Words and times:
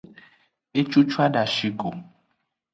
Ecucu 0.79 1.17
adashi 1.27 1.69
go. 1.79 1.89